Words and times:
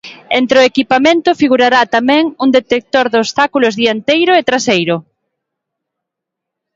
Entre 0.39 0.57
o 0.61 0.67
equipamento 0.71 1.37
figurará 1.41 1.81
tamén 1.95 2.23
un 2.43 2.49
"detector 2.57 3.05
de 3.09 3.17
obstáculos 3.23 3.73
dianteiro 3.81 4.31
e 4.35 4.41
traseiro". 4.49 4.97